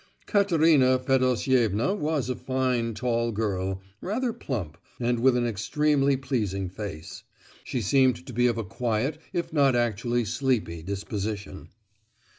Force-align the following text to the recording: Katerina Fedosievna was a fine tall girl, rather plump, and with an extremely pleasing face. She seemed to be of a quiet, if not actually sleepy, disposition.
Katerina 0.25 0.97
Fedosievna 0.97 1.93
was 1.95 2.27
a 2.27 2.35
fine 2.35 2.95
tall 2.95 3.31
girl, 3.31 3.83
rather 4.01 4.33
plump, 4.33 4.79
and 4.99 5.19
with 5.19 5.37
an 5.37 5.45
extremely 5.45 6.17
pleasing 6.17 6.69
face. 6.69 7.21
She 7.63 7.81
seemed 7.81 8.25
to 8.25 8.33
be 8.33 8.47
of 8.47 8.57
a 8.57 8.63
quiet, 8.63 9.19
if 9.31 9.53
not 9.53 9.75
actually 9.75 10.25
sleepy, 10.25 10.81
disposition. 10.81 11.69